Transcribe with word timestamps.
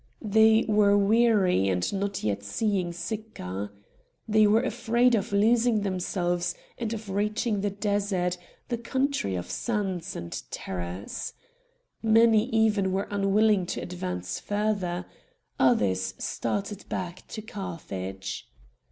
They 0.23 0.65
were 0.67 0.97
weary 0.97 1.69
at 1.69 1.93
not 1.93 2.23
yet 2.23 2.41
seeing 2.43 2.91
Sicca. 2.91 3.69
They 4.27 4.47
were 4.47 4.63
afraid 4.63 5.13
of 5.13 5.31
losing 5.31 5.81
themselves 5.81 6.55
and 6.79 6.91
of 6.91 7.11
reaching 7.11 7.61
the 7.61 7.69
desert, 7.69 8.35
the 8.69 8.79
country 8.79 9.35
of 9.35 9.47
sands 9.51 10.15
and 10.15 10.41
terrors. 10.49 11.33
Many 12.01 12.45
even 12.47 12.91
were 12.91 13.07
unwilling 13.11 13.67
to 13.67 13.81
advance 13.81 14.39
further. 14.39 15.05
Others 15.59 16.15
started 16.17 16.89
back 16.89 17.27
to 17.27 17.43
Carthage. 17.43 18.49